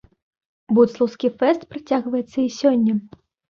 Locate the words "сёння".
2.59-2.93